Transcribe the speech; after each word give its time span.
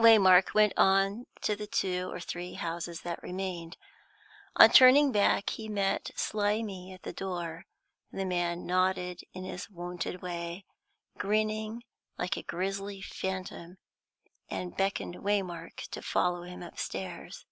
Waymark 0.00 0.52
went 0.52 0.72
on 0.76 1.26
to 1.42 1.54
the 1.54 1.68
two 1.68 2.10
or 2.10 2.18
three 2.18 2.54
houses 2.54 3.02
that 3.02 3.22
remained. 3.22 3.76
On 4.56 4.68
turning 4.68 5.12
back, 5.12 5.50
he 5.50 5.68
met 5.68 6.10
Slimy 6.16 6.92
at 6.92 7.04
the 7.04 7.12
door; 7.12 7.66
the 8.10 8.24
man 8.24 8.66
nodded 8.66 9.22
in 9.32 9.44
his 9.44 9.70
wonted 9.70 10.22
way, 10.22 10.64
grinning 11.16 11.84
like 12.18 12.36
a 12.36 12.42
grisly 12.42 13.00
phantom, 13.00 13.78
and 14.50 14.76
beckoned 14.76 15.18
Waymark 15.22 15.76
to 15.92 16.02
follow 16.02 16.42
him 16.42 16.64
upstairs. 16.64 17.46